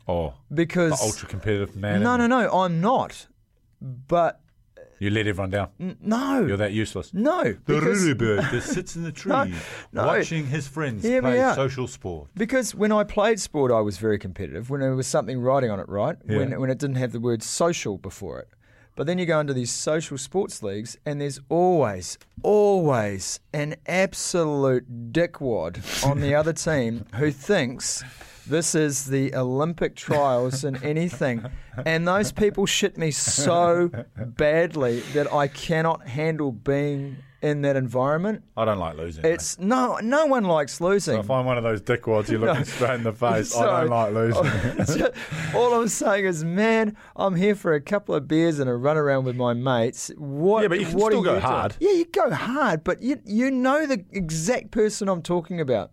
[0.07, 2.03] oh, because ultra competitive man.
[2.03, 3.27] no, no, no, I'm not.
[3.83, 4.41] But
[5.05, 5.69] You let everyone down.
[5.79, 7.13] n- no, You're that useless.
[7.13, 9.33] no, The Ruru bird that sits in the tree,
[9.93, 10.07] no.
[10.07, 12.29] watching his friends Hear play social sport.
[12.35, 14.71] because when I played sport, I was very competitive.
[14.71, 16.17] When there was something writing on it, right?
[16.27, 18.49] When when it didn't have the word social before it.
[18.97, 25.13] But then you go into these social sports leagues, and there's always, always an absolute
[25.13, 28.03] dickwad on the other team who thinks
[28.47, 31.45] this is the Olympic trials and anything.
[31.85, 38.43] And those people shit me so badly that I cannot handle being in that environment.
[38.57, 39.23] I don't like losing.
[39.23, 39.33] mate.
[39.35, 41.17] It's no, no one likes losing.
[41.17, 43.55] So if I'm one of those dickwads, you're looking straight in the face.
[43.55, 45.07] I don't like losing.
[45.55, 48.97] All I'm saying is, man, I'm here for a couple of beers and a run
[48.97, 50.11] around with my mates.
[50.17, 50.63] What?
[50.63, 51.41] Yeah, but you can still go doing?
[51.43, 51.77] hard.
[51.81, 55.91] Yeah, you go hard, but you you know the exact person I'm talking about.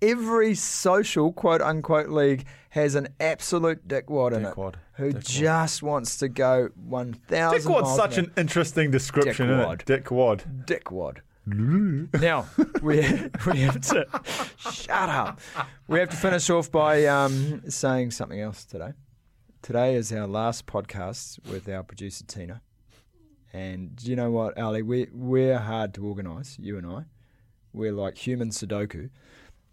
[0.00, 4.74] Every social quote unquote league has an absolute dickwad in Dickwad.
[4.74, 5.24] it who Dickwad.
[5.26, 7.60] just wants to go one thousand.
[7.72, 9.86] Dickwad's such an interesting description, isn't it?
[10.04, 10.66] Dickwad.
[10.66, 11.18] dickwad.
[12.20, 12.46] now
[12.82, 12.96] we
[13.46, 14.06] we have to
[14.58, 15.40] shut up.
[15.86, 18.92] We have to finish off by um, saying something else today.
[19.62, 22.60] Today is our last podcast with our producer Tina,
[23.52, 24.82] and do you know what, Ali?
[24.82, 26.58] We we're hard to organise.
[26.60, 27.04] You and I,
[27.72, 29.08] we're like human Sudoku.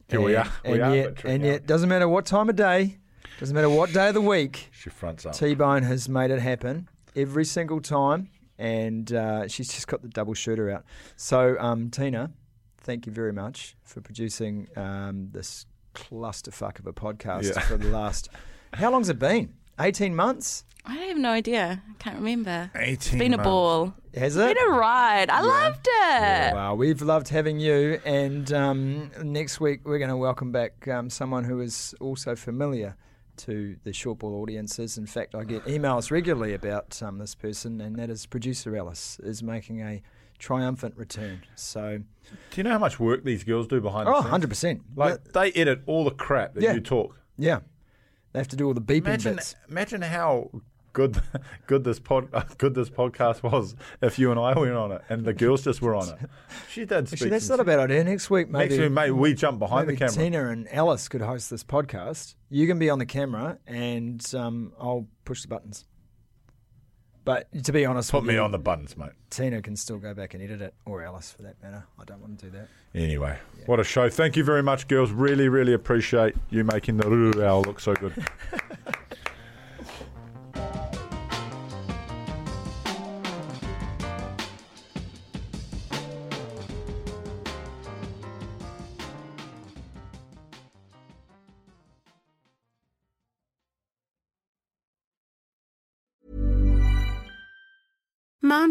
[0.10, 0.48] Yeah, we are.
[0.64, 2.98] We and are, yet, and yet, doesn't matter what time of day,
[3.40, 4.70] doesn't matter what day of the week.
[4.72, 5.34] She fronts up.
[5.34, 10.08] T Bone has made it happen every single time, and uh, she's just got the
[10.10, 10.84] double shooter out.
[11.16, 12.32] So, um, Tina,
[12.80, 15.66] thank you very much for producing um, this
[15.96, 17.60] clusterfuck of a podcast Yeah.
[17.62, 18.30] for the last.
[18.74, 19.54] How long's it been?
[19.80, 20.64] 18 months?
[20.86, 21.82] I have no idea.
[21.90, 22.70] I can't remember.
[22.76, 23.44] 18 It's been a months.
[23.48, 23.94] ball.
[24.16, 24.56] Has It's it?
[24.56, 25.30] been a ride.
[25.30, 26.54] I loved it.
[26.54, 31.10] Well, we've loved having you, and um, next week we're going to welcome back um,
[31.10, 32.96] someone who is also familiar
[33.38, 34.98] to the short ball audiences.
[34.98, 39.20] In fact, I get emails regularly about um, this person, and that is producer Alice
[39.24, 40.02] is making a
[40.38, 41.42] triumphant return.
[41.56, 41.98] So,
[42.52, 44.24] Do you know how much work these girls do behind the oh, scenes?
[44.26, 44.82] 100 percent.
[44.96, 46.74] Like they edit all the crap that Yeah.
[46.74, 47.20] you talk.
[47.38, 47.60] yeah,
[48.36, 49.56] they have to do all the beeping Imagine, bits.
[49.70, 50.52] imagine how
[50.92, 51.22] good,
[51.68, 55.24] good this pod, good this podcast was if you and I went on it and
[55.24, 56.18] the girls just were on it.
[56.70, 57.12] She did.
[57.14, 58.04] Actually, that's not a bad idea.
[58.04, 60.24] Next week, maybe Next week, mate, we jump behind maybe the camera.
[60.24, 62.36] Tina and Alice could host this podcast.
[62.50, 65.86] You can be on the camera, and um, I'll push the buttons.
[67.26, 69.10] But to be honest, Put me you, on the buttons, mate.
[69.32, 71.84] Tina can still go back and edit it, or Alice for that matter.
[72.00, 72.68] I don't want to do that.
[72.94, 74.10] Anyway, what a show.
[74.10, 75.12] Thank you very much, girls.
[75.12, 78.14] Really, really appreciate you making the Ruru Owl look so good.